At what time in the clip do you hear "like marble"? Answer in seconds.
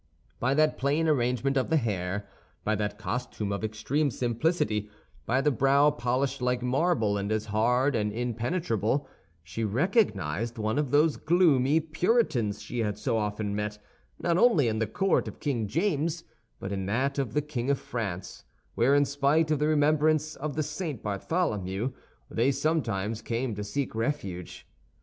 6.41-7.19